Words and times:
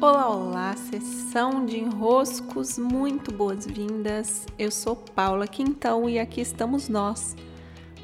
Olá, 0.00 0.28
olá, 0.28 0.76
sessão 0.76 1.66
de 1.66 1.76
enroscos, 1.76 2.78
muito 2.78 3.32
boas-vindas. 3.32 4.46
Eu 4.56 4.70
sou 4.70 4.94
Paula 4.94 5.48
Quintão 5.48 6.08
e 6.08 6.20
aqui 6.20 6.40
estamos 6.40 6.88
nós 6.88 7.34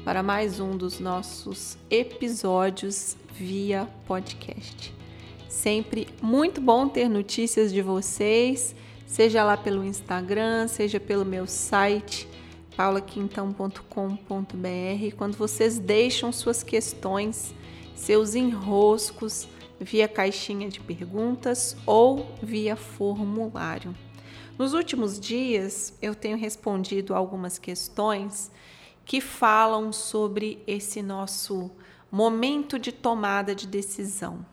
para 0.03 0.21
mais 0.21 0.59
um 0.59 0.75
dos 0.75 0.99
nossos 0.99 1.77
episódios 1.89 3.15
via 3.31 3.87
podcast. 4.05 4.93
Sempre 5.47 6.09
muito 6.21 6.59
bom 6.59 6.89
ter 6.89 7.07
notícias 7.07 7.71
de 7.71 7.81
vocês, 7.81 8.75
seja 9.07 9.45
lá 9.45 9.55
pelo 9.55 9.81
Instagram, 9.81 10.67
seja 10.67 10.99
pelo 10.99 11.23
meu 11.23 11.47
site 11.47 12.27
paulaquintão.com.br, 12.75 15.15
quando 15.15 15.37
vocês 15.37 15.79
deixam 15.79 16.33
suas 16.33 16.61
questões, 16.61 17.55
seus 17.95 18.35
enroscos 18.35 19.47
via 19.79 20.07
caixinha 20.07 20.69
de 20.69 20.79
perguntas 20.79 21.75
ou 21.85 22.31
via 22.41 22.75
formulário. 22.75 23.95
Nos 24.57 24.73
últimos 24.73 25.19
dias, 25.19 25.93
eu 26.01 26.15
tenho 26.15 26.37
respondido 26.37 27.13
algumas 27.13 27.57
questões 27.57 28.51
que 29.03 29.19
falam 29.19 29.91
sobre 29.91 30.63
esse 30.65 31.01
nosso 31.01 31.69
momento 32.11 32.79
de 32.79 32.91
tomada 32.91 33.53
de 33.53 33.67
decisão. 33.67 34.45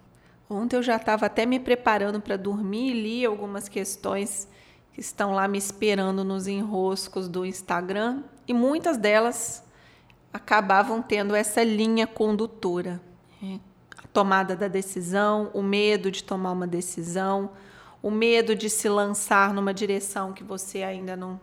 Ontem 0.51 0.77
eu 0.77 0.83
já 0.83 0.97
estava 0.97 1.27
até 1.27 1.47
me 1.47 1.59
preparando 1.59 2.21
para 2.21 2.37
dormir 2.37 2.91
e 2.91 3.03
li 3.03 3.25
algumas 3.25 3.69
questões 3.69 4.49
que 4.93 5.01
estão 5.01 5.33
lá 5.33 5.49
me 5.49 5.57
esperando 5.57 6.25
nos 6.25 6.47
enroscos 6.47 7.29
do 7.29 7.47
Instagram 7.47 8.23
e 8.47 8.53
muitas 8.53 8.99
delas 8.99 9.65
acabavam 10.33 11.01
tendo 11.01 11.35
essa 11.35 11.63
linha 11.63 12.07
condutora. 12.07 13.01
Tomada 14.13 14.55
da 14.55 14.69
decisão, 14.69 15.51
o 15.55 15.63
medo 15.63 16.11
de 16.11 16.23
tomar 16.23 16.53
uma 16.53 16.67
decisão, 16.67 17.51
o 18.03 18.11
medo 18.11 18.55
de 18.55 18.69
se 18.69 18.89
lançar 18.89 19.55
numa 19.55 19.73
direção 19.73 20.33
que 20.33 20.45
você 20.45 20.83
ainda 20.83 21.17
não. 21.17 21.41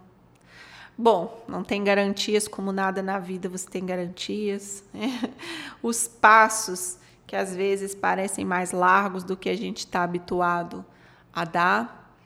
Bom, 0.97 1.43
não 1.47 1.63
tem 1.63 1.83
garantias, 1.83 2.47
como 2.47 2.73
nada 2.73 3.01
na 3.01 3.17
vida 3.17 3.47
você 3.47 3.69
tem 3.69 3.85
garantias. 3.85 4.83
Os 5.81 6.07
passos 6.07 6.97
que 7.25 7.35
às 7.35 7.55
vezes 7.55 7.95
parecem 7.95 8.43
mais 8.43 8.71
largos 8.71 9.23
do 9.23 9.37
que 9.37 9.49
a 9.49 9.55
gente 9.55 9.79
está 9.79 10.03
habituado 10.03 10.83
a 11.31 11.45
dar. 11.45 12.17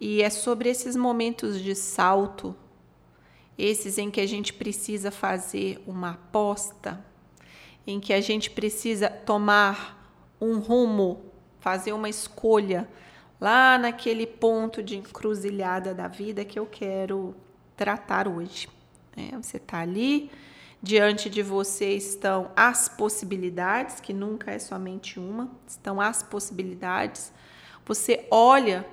E 0.00 0.22
é 0.22 0.30
sobre 0.30 0.68
esses 0.68 0.96
momentos 0.96 1.60
de 1.60 1.74
salto, 1.74 2.56
esses 3.58 3.98
em 3.98 4.10
que 4.10 4.20
a 4.20 4.26
gente 4.26 4.52
precisa 4.52 5.10
fazer 5.10 5.82
uma 5.86 6.12
aposta, 6.12 7.04
em 7.86 8.00
que 8.00 8.12
a 8.12 8.20
gente 8.20 8.50
precisa 8.50 9.08
tomar 9.08 9.98
um 10.40 10.58
rumo, 10.58 11.20
fazer 11.60 11.92
uma 11.92 12.08
escolha 12.08 12.88
lá 13.40 13.76
naquele 13.78 14.26
ponto 14.26 14.82
de 14.82 14.96
encruzilhada 14.96 15.94
da 15.94 16.08
vida 16.08 16.44
que 16.44 16.58
eu 16.58 16.66
quero 16.66 17.34
tratar 17.76 18.28
hoje. 18.28 18.68
É, 19.16 19.36
você 19.36 19.56
está 19.56 19.80
ali, 19.80 20.30
diante 20.82 21.28
de 21.28 21.42
você 21.42 21.92
estão 21.94 22.50
as 22.56 22.88
possibilidades, 22.88 24.00
que 24.00 24.12
nunca 24.12 24.50
é 24.50 24.58
somente 24.58 25.18
uma, 25.20 25.50
estão 25.66 26.00
as 26.00 26.22
possibilidades. 26.22 27.32
Você 27.84 28.26
olha 28.30 28.86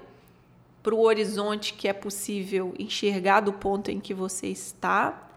para 0.81 0.95
o 0.95 1.01
horizonte 1.01 1.73
que 1.73 1.87
é 1.87 1.93
possível 1.93 2.73
enxergar 2.77 3.41
do 3.41 3.53
ponto 3.53 3.91
em 3.91 3.99
que 3.99 4.13
você 4.13 4.47
está, 4.47 5.29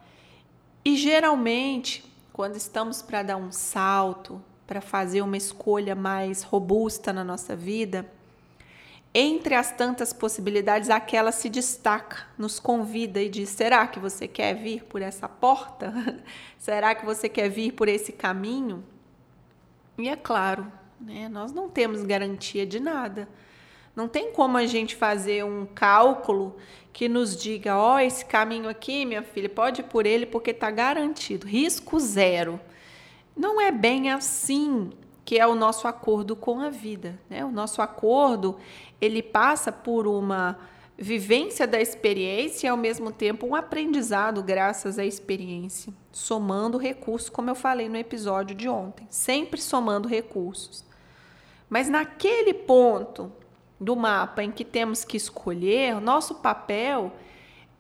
e 0.85 0.97
geralmente 0.97 2.12
quando 2.33 2.57
estamos 2.57 3.03
para 3.03 3.23
dar 3.23 3.37
um 3.37 3.53
salto, 3.53 4.43
para 4.67 4.81
fazer 4.81 5.21
uma 5.23 5.37
escolha 5.37 5.95
mais 5.95 6.43
robusta 6.43 7.13
na 7.13 7.23
nossa 7.23 7.55
vida, 7.55 8.07
entre 9.15 9.55
as 9.55 9.71
tantas 9.71 10.13
possibilidades, 10.13 10.89
aquela 10.89 11.31
se 11.33 11.51
destaca, 11.51 12.27
nos 12.39 12.59
convida 12.59 13.21
e 13.21 13.29
diz: 13.29 13.51
será 13.51 13.87
que 13.87 13.99
você 13.99 14.27
quer 14.27 14.55
vir 14.55 14.85
por 14.85 15.03
essa 15.03 15.29
porta? 15.29 15.93
será 16.59 16.95
que 16.95 17.05
você 17.05 17.29
quer 17.29 17.51
vir 17.51 17.73
por 17.73 17.89
esse 17.89 18.13
caminho? 18.13 18.83
E 19.99 20.09
é 20.09 20.17
claro, 20.17 20.73
né, 20.99 21.29
nós 21.29 21.53
não 21.53 21.69
temos 21.69 22.03
garantia 22.03 22.65
de 22.65 22.81
nada. 22.81 23.29
Não 23.95 24.09
tem 24.09 24.33
como 24.33 24.57
a 24.57 24.67
gente 24.67 24.97
fazer 24.97 25.45
um 25.45 25.67
cálculo 25.67 26.57
que 26.93 27.09
nos 27.09 27.37
diga: 27.37 27.77
ó, 27.77 27.97
oh, 27.97 27.99
esse 27.99 28.25
caminho 28.25 28.69
aqui, 28.69 29.05
minha 29.05 29.23
filha, 29.23 29.49
pode 29.49 29.81
ir 29.81 29.85
por 29.85 30.07
ele 30.07 30.27
porque 30.27 30.51
está 30.51 30.71
garantido, 30.71 31.47
risco 31.47 31.99
zero. 32.01 32.59
Não 33.37 33.61
é 33.61 33.71
bem 33.71 34.11
assim 34.11 34.91
que 35.25 35.39
é 35.39 35.47
o 35.47 35.55
nosso 35.55 35.87
acordo 35.87 36.35
com 36.35 36.61
a 36.61 36.69
vida. 36.69 37.19
Né? 37.31 37.45
O 37.45 37.51
nosso 37.51 37.81
acordo 37.81 38.59
ele 39.01 39.23
passa 39.23 39.71
por 39.71 40.07
uma 40.07 40.59
vivência 40.99 41.67
da 41.67 41.81
experiência 41.81 42.67
e 42.67 42.71
ao 42.71 42.77
mesmo 42.77 43.11
tempo 43.11 43.47
um 43.47 43.55
aprendizado 43.55 44.43
graças 44.43 44.99
à 44.99 45.05
experiência, 45.05 45.93
somando 46.13 46.79
recursos, 46.79 47.29
como 47.29 47.51
eu 47.51 47.55
falei 47.55 47.89
no 47.89 47.97
episódio 47.97 48.55
de 48.55 48.69
ontem, 48.69 49.07
sempre 49.11 49.61
somando 49.61 50.09
recursos. 50.09 50.85
Mas 51.69 51.89
naquele 51.89 52.53
ponto 52.53 53.33
do 53.83 53.97
mapa 53.97 54.43
em 54.43 54.51
que 54.51 54.65
temos 54.65 55.05
que 55.05 55.17
escolher, 55.17 56.01
nosso 56.01 56.37
papel 56.37 57.13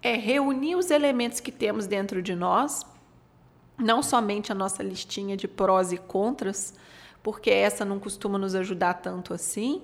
é 0.02 0.16
reunir 0.16 0.74
os 0.74 0.90
elementos 0.90 1.38
que 1.38 1.52
temos 1.52 1.86
dentro 1.86 2.20
de 2.20 2.34
nós, 2.34 2.84
não 3.78 4.02
somente 4.02 4.50
a 4.50 4.54
nossa 4.54 4.82
listinha 4.82 5.36
de 5.36 5.46
prós 5.46 5.92
e 5.92 5.96
contras, 5.96 6.74
porque 7.22 7.50
essa 7.50 7.84
não 7.84 8.00
costuma 8.00 8.36
nos 8.36 8.54
ajudar 8.54 8.94
tanto 8.94 9.32
assim, 9.32 9.82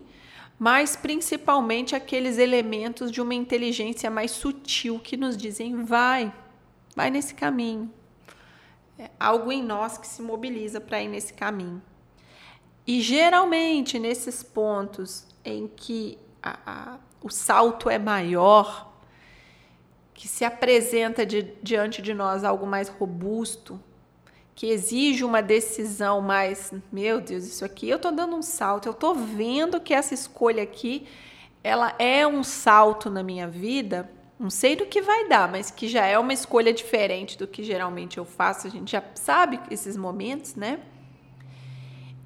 mas 0.59 0.97
principalmente 0.97 1.95
aqueles 1.95 2.37
elementos 2.37 3.13
de 3.13 3.21
uma 3.21 3.35
inteligência 3.35 4.11
mais 4.11 4.33
sutil 4.33 4.99
que 4.99 5.17
nos 5.17 5.37
dizem 5.37 5.85
vai, 5.85 6.35
vai 6.97 7.11
nesse 7.11 7.33
caminho. 7.33 7.89
É 8.99 9.09
algo 9.21 9.53
em 9.53 9.63
nós 9.63 9.97
que 9.97 10.07
se 10.07 10.21
mobiliza 10.21 10.81
para 10.81 11.01
ir 11.01 11.07
nesse 11.07 11.33
caminho. 11.33 11.81
E 12.85 13.01
geralmente 13.01 14.01
nesses 14.01 14.43
pontos 14.43 15.29
em 15.49 15.69
que 15.69 16.19
a, 16.43 16.59
a, 16.67 16.99
o 17.23 17.31
salto 17.31 17.91
é 17.91 17.99
maior, 17.99 18.93
que 20.15 20.27
se 20.27 20.45
apresenta 20.45 21.25
de, 21.25 21.55
diante 21.63 22.03
de 22.03 22.13
nós 22.13 22.45
algo 22.45 22.67
mais 22.67 22.89
robusto, 22.89 23.81
que 24.55 24.67
exige 24.67 25.23
uma 25.23 25.41
decisão 25.41 26.21
mais, 26.21 26.73
meu 26.91 27.21
Deus, 27.21 27.45
isso 27.45 27.65
aqui 27.65 27.89
eu 27.89 27.97
estou 27.97 28.11
dando 28.11 28.35
um 28.35 28.43
salto, 28.43 28.87
eu 28.87 28.93
estou 28.93 29.15
vendo 29.15 29.81
que 29.81 29.95
essa 29.95 30.15
escolha 30.15 30.63
aqui, 30.63 31.07
ela 31.63 31.95
é 31.99 32.27
um 32.27 32.43
salto 32.43 33.09
na 33.09 33.23
minha 33.23 33.47
vida, 33.47 34.11
não 34.39 34.51
sei 34.51 34.75
do 34.75 34.87
que 34.87 35.01
vai 35.01 35.29
dar, 35.29 35.49
mas 35.51 35.71
que 35.71 35.87
já 35.87 36.05
é 36.05 36.19
uma 36.19 36.33
escolha 36.33 36.73
diferente 36.73 37.39
do 37.39 37.47
que 37.47 37.63
geralmente 37.63 38.19
eu 38.19 38.25
faço, 38.25 38.67
a 38.67 38.71
gente 38.71 38.91
já 38.91 39.03
sabe 39.15 39.61
esses 39.71 39.97
momentos, 39.97 40.57
né? 40.57 40.81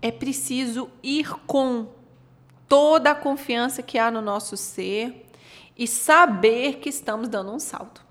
É 0.01 0.11
preciso 0.11 0.91
ir 1.03 1.31
com 1.47 1.89
toda 2.73 3.11
a 3.11 3.15
confiança 3.15 3.83
que 3.83 3.99
há 3.99 4.11
no 4.11 4.23
nosso 4.23 4.57
ser 4.57 5.27
e 5.77 5.87
saber 5.87 6.79
que 6.79 6.89
estamos 6.89 7.29
dando 7.29 7.53
um 7.53 7.59
salto. 7.59 8.03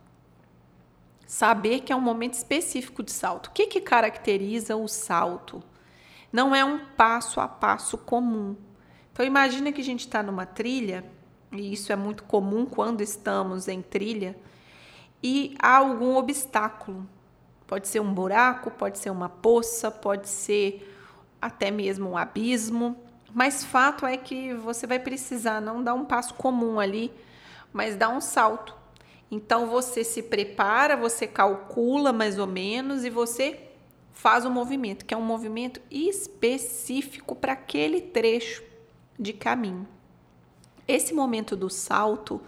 Saber 1.26 1.80
que 1.80 1.92
é 1.92 1.96
um 1.96 2.00
momento 2.00 2.36
específico 2.36 3.02
de 3.02 3.12
salto. 3.12 3.48
O 3.48 3.52
que, 3.54 3.66
que 3.66 3.82
caracteriza 3.82 4.76
o 4.76 4.88
salto? 4.88 5.64
Não 6.32 6.54
é 6.54 6.64
um 6.64 6.78
passo 6.96 7.40
a 7.40 7.48
passo 7.48 7.98
comum. 7.98 8.56
Então 9.12 9.26
imagina 9.26 9.72
que 9.72 9.82
a 9.82 9.84
gente 9.84 10.02
está 10.02 10.22
numa 10.22 10.46
trilha, 10.46 11.04
e 11.52 11.74
isso 11.74 11.92
é 11.92 11.96
muito 11.96 12.24
comum 12.26 12.64
quando 12.64 13.02
estamos 13.02 13.68
em 13.68 13.82
trilha, 13.82 14.38
e 15.24 15.56
há 15.60 15.78
algum 15.78 16.18
obstáculo. 16.18 17.10
Pode 17.66 17.88
ser 17.88 18.00
um 18.00 18.14
buraco, 18.14 18.70
pode 18.70 19.00
ser 19.00 19.10
uma 19.10 19.28
poça, 19.28 19.90
pode 19.90 20.30
ser 20.30 20.88
até 21.42 21.72
mesmo 21.72 22.12
um 22.12 22.16
abismo. 22.16 22.96
Mas 23.34 23.64
fato 23.64 24.06
é 24.06 24.18
que 24.18 24.54
você 24.54 24.86
vai 24.86 25.00
precisar 25.00 25.62
não 25.62 25.84
dar 25.84 25.94
um 25.94 26.06
passo 26.06 26.34
comum 26.34 26.80
ali, 26.80 27.12
mas 27.72 27.96
dar 27.96 28.10
um 28.10 28.20
salto. 28.20 28.76
Então 29.30 29.68
você 29.68 30.04
se 30.04 30.22
prepara, 30.24 30.98
você 30.98 31.26
calcula 31.26 32.12
mais 32.12 32.38
ou 32.38 32.48
menos 32.48 33.06
e 33.06 33.10
você 33.10 33.60
faz 34.12 34.44
o 34.44 34.50
um 34.50 34.52
movimento, 34.52 35.06
que 35.06 35.14
é 35.14 35.18
um 35.18 35.24
movimento 35.24 35.80
específico 35.90 37.34
para 37.34 37.54
aquele 37.54 38.02
trecho 38.02 38.62
de 39.18 39.32
caminho. 39.32 39.88
Esse 40.86 41.14
momento 41.14 41.56
do 41.56 41.70
salto, 41.70 42.42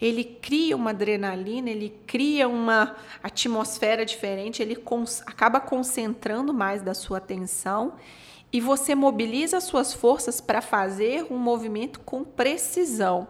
ele 0.00 0.24
cria 0.24 0.74
uma 0.74 0.90
adrenalina, 0.90 1.70
ele 1.70 1.96
cria 2.06 2.48
uma 2.48 2.96
atmosfera 3.22 4.04
diferente, 4.04 4.60
ele 4.60 4.74
cons 4.74 5.22
acaba 5.24 5.60
concentrando 5.60 6.52
mais 6.52 6.82
da 6.82 6.92
sua 6.92 7.18
atenção 7.18 7.94
e 8.52 8.60
você 8.60 8.94
mobiliza 8.94 9.60
suas 9.60 9.92
forças 9.92 10.40
para 10.40 10.62
fazer 10.62 11.26
um 11.30 11.36
movimento 11.36 12.00
com 12.00 12.24
precisão. 12.24 13.28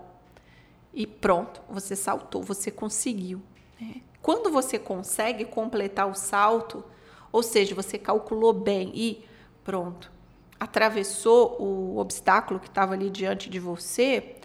E 0.93 1.07
pronto, 1.07 1.61
você 1.69 1.97
saltou, 1.97 2.43
você 2.43 2.71
conseguiu. 2.71 3.43
Né? 3.81 4.03
Quando 4.23 4.51
você 4.51 4.79
consegue 4.79 5.45
completar 5.45 6.09
o 6.09 6.15
salto, 6.15 6.85
ou 7.33 7.43
seja, 7.43 7.75
você 7.75 7.99
calculou 7.99 8.53
bem 8.53 8.93
e 8.95 9.25
pronto, 9.63 10.11
atravessou 10.59 11.61
o 11.61 11.99
obstáculo 11.99 12.59
que 12.59 12.69
estava 12.69 12.95
ali 12.95 13.11
diante 13.11 13.51
de 13.51 13.59
você, 13.59 14.37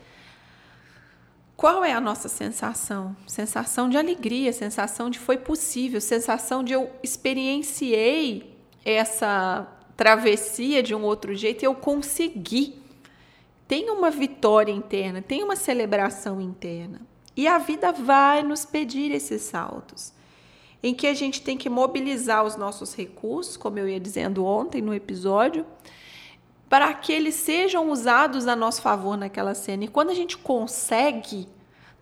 qual 1.55 1.85
é 1.85 1.93
a 1.93 2.01
nossa 2.01 2.27
sensação? 2.27 3.15
Sensação 3.27 3.87
de 3.87 3.95
alegria, 3.95 4.51
sensação 4.51 5.09
de 5.09 5.19
foi 5.19 5.37
possível, 5.37 6.01
sensação 6.01 6.63
de 6.63 6.73
eu 6.73 6.89
experienciei 7.03 8.57
essa 8.83 9.67
travessia 10.01 10.81
de 10.81 10.95
um 10.95 11.03
outro 11.03 11.35
jeito 11.35 11.61
e 11.61 11.67
eu 11.67 11.75
consegui. 11.75 12.81
Tem 13.67 13.87
uma 13.91 14.09
vitória 14.09 14.71
interna, 14.71 15.21
tem 15.21 15.43
uma 15.43 15.55
celebração 15.55 16.41
interna. 16.41 17.01
E 17.37 17.47
a 17.47 17.59
vida 17.59 17.91
vai 17.91 18.41
nos 18.41 18.65
pedir 18.65 19.11
esses 19.11 19.43
saltos, 19.43 20.11
em 20.81 20.91
que 20.91 21.05
a 21.05 21.13
gente 21.13 21.43
tem 21.43 21.55
que 21.55 21.69
mobilizar 21.69 22.43
os 22.43 22.55
nossos 22.55 22.95
recursos, 22.95 23.55
como 23.55 23.77
eu 23.77 23.87
ia 23.87 23.99
dizendo 23.99 24.43
ontem 24.43 24.81
no 24.81 24.91
episódio, 24.91 25.67
para 26.67 26.91
que 26.95 27.13
eles 27.13 27.35
sejam 27.35 27.91
usados 27.91 28.47
a 28.47 28.55
nosso 28.55 28.81
favor 28.81 29.15
naquela 29.15 29.53
cena. 29.53 29.83
E 29.83 29.87
quando 29.87 30.09
a 30.09 30.15
gente 30.15 30.35
consegue 30.35 31.47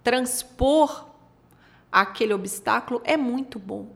transpor 0.02 1.06
aquele 1.92 2.34
obstáculo, 2.34 3.02
é 3.04 3.18
muito 3.18 3.60
bom. 3.60 3.88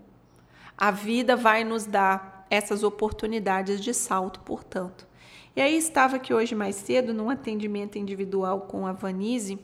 A 0.78 0.92
vida 0.92 1.38
vai 1.38 1.64
nos 1.64 1.86
dar 1.86 2.43
essas 2.54 2.84
oportunidades 2.84 3.82
de 3.82 3.96
salto, 3.96 4.40
portanto. 4.42 5.08
E 5.56 5.62
aí 5.62 5.76
estava 5.76 6.18
aqui 6.18 6.32
hoje 6.32 6.54
mais 6.54 6.76
cedo 6.76 7.12
num 7.12 7.32
atendimento 7.32 7.98
individual 7.98 8.62
com 8.62 8.86
a 8.86 8.92
Vanise. 8.92 9.58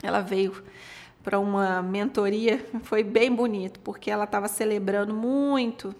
Ela 0.00 0.20
veio 0.20 0.62
para 1.24 1.40
uma 1.40 1.82
mentoria, 1.82 2.64
foi 2.84 3.02
bem 3.02 3.34
bonito, 3.34 3.80
porque 3.80 4.12
ela 4.12 4.24
estava 4.24 4.46
celebrando 4.46 5.12
muito 5.12 5.92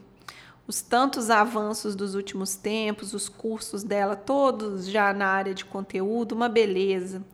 os 0.68 0.80
tantos 0.80 1.30
avanços 1.30 1.96
dos 1.96 2.14
últimos 2.14 2.54
tempos, 2.54 3.12
os 3.12 3.28
cursos 3.28 3.82
dela 3.82 4.14
todos 4.14 4.86
já 4.86 5.12
na 5.12 5.26
área 5.26 5.52
de 5.52 5.64
conteúdo, 5.64 6.32
uma 6.32 6.48
beleza 6.48 7.24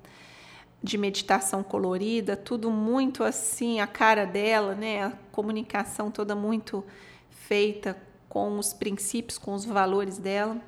de 0.82 0.96
meditação 0.96 1.62
colorida, 1.62 2.34
tudo 2.34 2.70
muito 2.70 3.22
assim, 3.24 3.80
a 3.80 3.86
cara 3.86 4.24
dela, 4.24 4.74
né? 4.74 5.04
A 5.04 5.12
comunicação 5.32 6.10
toda 6.10 6.34
muito 6.34 6.82
feita 7.28 7.94
com 8.34 8.58
os 8.58 8.72
princípios, 8.72 9.38
com 9.38 9.54
os 9.54 9.64
valores 9.64 10.18
dela. 10.18 10.60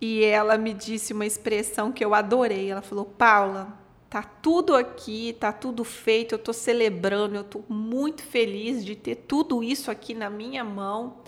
E 0.00 0.24
ela 0.24 0.58
me 0.58 0.74
disse 0.74 1.12
uma 1.12 1.24
expressão 1.24 1.92
que 1.92 2.04
eu 2.04 2.14
adorei. 2.14 2.68
Ela 2.70 2.82
falou: 2.82 3.04
"Paula, 3.04 3.78
tá 4.10 4.22
tudo 4.24 4.74
aqui, 4.74 5.36
tá 5.38 5.52
tudo 5.52 5.84
feito, 5.84 6.34
eu 6.34 6.38
tô 6.38 6.52
celebrando, 6.52 7.36
eu 7.36 7.44
tô 7.44 7.62
muito 7.68 8.24
feliz 8.24 8.84
de 8.84 8.96
ter 8.96 9.14
tudo 9.14 9.62
isso 9.62 9.88
aqui 9.88 10.14
na 10.14 10.28
minha 10.28 10.64
mão 10.64 11.18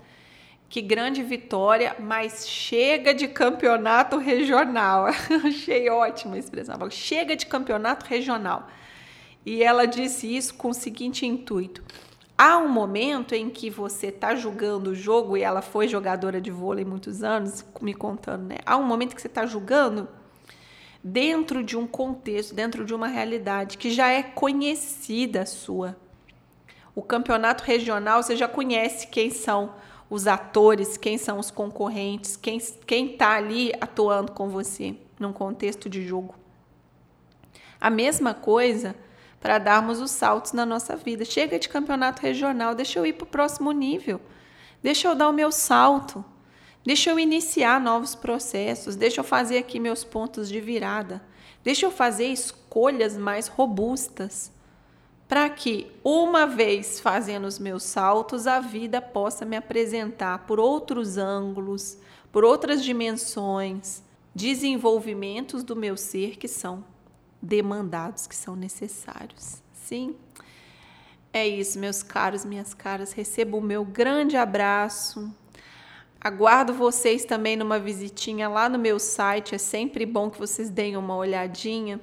que 0.67 0.81
grande 0.81 1.21
vitória, 1.21 1.95
mas 1.99 2.49
chega 2.49 3.13
de 3.13 3.27
campeonato 3.27 4.17
regional. 4.17 5.05
Achei 5.45 5.87
ótima 5.87 6.35
a 6.35 6.39
expressão. 6.39 6.75
Chega 6.89 7.35
de 7.35 7.45
campeonato 7.45 8.07
regional. 8.07 8.67
E 9.45 9.63
ela 9.63 9.85
disse 9.85 10.35
isso 10.35 10.55
com 10.55 10.69
o 10.69 10.73
seguinte 10.73 11.27
intuito: 11.27 11.83
há 12.37 12.57
um 12.57 12.67
momento 12.67 13.33
em 13.33 13.49
que 13.49 13.69
você 13.69 14.07
está 14.07 14.35
julgando 14.35 14.91
o 14.91 14.95
jogo, 14.95 15.37
e 15.37 15.41
ela 15.41 15.61
foi 15.61 15.87
jogadora 15.87 16.41
de 16.41 16.51
vôlei 16.51 16.85
muitos 16.85 17.23
anos, 17.23 17.65
me 17.81 17.93
contando, 17.93 18.45
né? 18.45 18.57
Há 18.65 18.77
um 18.77 18.83
momento 18.83 19.15
que 19.15 19.21
você 19.21 19.27
está 19.27 19.45
julgando 19.45 20.07
dentro 21.03 21.63
de 21.63 21.77
um 21.77 21.85
contexto, 21.85 22.55
dentro 22.55 22.85
de 22.85 22.93
uma 22.93 23.07
realidade 23.07 23.77
que 23.77 23.91
já 23.91 24.09
é 24.09 24.23
conhecida 24.23 25.45
sua. 25.45 25.97
O 26.95 27.01
campeonato 27.01 27.63
regional, 27.63 28.21
você 28.21 28.35
já 28.35 28.47
conhece 28.47 29.07
quem 29.07 29.29
são 29.29 29.73
os 30.09 30.27
atores, 30.27 30.95
quem 30.95 31.17
são 31.17 31.39
os 31.39 31.49
concorrentes, 31.49 32.37
quem 32.37 32.57
está 32.57 33.31
ali 33.35 33.71
atuando 33.81 34.31
com 34.31 34.47
você 34.47 34.95
num 35.19 35.33
contexto 35.33 35.89
de 35.89 36.05
jogo. 36.05 36.35
A 37.81 37.89
mesma 37.89 38.33
coisa 38.33 38.95
para 39.43 39.59
darmos 39.59 39.99
os 39.99 40.09
saltos 40.09 40.53
na 40.53 40.65
nossa 40.65 40.95
vida. 40.95 41.25
Chega 41.25 41.59
de 41.59 41.67
campeonato 41.67 42.21
regional, 42.21 42.73
deixa 42.73 42.97
eu 42.97 43.05
ir 43.05 43.11
para 43.11 43.25
o 43.25 43.27
próximo 43.27 43.73
nível, 43.73 44.21
deixa 44.81 45.09
eu 45.09 45.13
dar 45.13 45.27
o 45.27 45.33
meu 45.33 45.51
salto, 45.51 46.23
deixa 46.85 47.09
eu 47.09 47.19
iniciar 47.19 47.81
novos 47.81 48.15
processos, 48.15 48.95
deixa 48.95 49.19
eu 49.19 49.23
fazer 49.25 49.57
aqui 49.57 49.81
meus 49.81 50.05
pontos 50.05 50.47
de 50.47 50.61
virada, 50.61 51.21
deixa 51.61 51.85
eu 51.85 51.91
fazer 51.91 52.27
escolhas 52.27 53.17
mais 53.17 53.49
robustas 53.49 54.49
para 55.27 55.49
que, 55.49 55.91
uma 56.05 56.47
vez 56.47 57.01
fazendo 57.01 57.45
os 57.45 57.59
meus 57.59 57.83
saltos, 57.83 58.47
a 58.47 58.61
vida 58.61 59.01
possa 59.01 59.43
me 59.43 59.57
apresentar 59.57 60.45
por 60.47 60.57
outros 60.57 61.17
ângulos, 61.17 61.97
por 62.31 62.45
outras 62.45 62.81
dimensões, 62.81 64.01
desenvolvimentos 64.33 65.63
do 65.63 65.75
meu 65.75 65.97
ser 65.97 66.37
que 66.37 66.47
são 66.47 66.92
demandados, 67.43 68.25
que 68.25 68.35
são 68.35 68.55
necessários. 68.55 69.61
Sim. 69.73 70.15
É 71.31 71.45
isso, 71.47 71.77
meus 71.77 72.01
caros, 72.01 72.45
minhas 72.45 72.73
caras. 72.73 73.11
Recebo 73.11 73.57
o 73.57 73.61
meu 73.61 73.83
grande 73.83 74.37
abraço. 74.37 75.29
Aguardo 76.21 76.73
vocês 76.73 77.25
também 77.25 77.57
numa 77.57 77.77
visitinha 77.77 78.47
lá 78.47 78.69
no 78.69 78.79
meu 78.79 78.97
site. 78.97 79.53
É 79.53 79.57
sempre 79.57 80.05
bom 80.05 80.29
que 80.29 80.39
vocês 80.39 80.69
deem 80.69 80.95
uma 80.95 81.15
olhadinha 81.15 81.99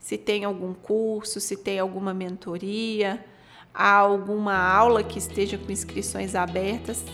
se 0.00 0.16
tem 0.16 0.44
algum 0.44 0.72
curso, 0.72 1.38
se 1.38 1.56
tem 1.58 1.78
alguma 1.78 2.14
mentoria, 2.14 3.24
alguma 3.72 4.56
aula 4.56 5.04
que 5.04 5.18
esteja 5.18 5.58
com 5.58 5.70
inscrições 5.70 6.34
abertas, 6.34 7.04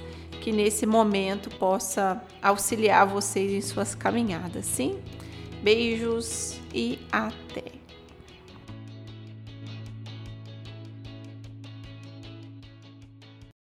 que 0.41 0.53
nesse 0.53 0.87
momento 0.87 1.51
possa 1.59 2.23
auxiliar 2.41 3.05
vocês 3.07 3.53
em 3.53 3.61
suas 3.61 3.95
caminhadas, 3.95 4.65
sim? 4.65 5.01
Beijos 5.63 6.61
e 6.77 6.99
até! 7.11 7.76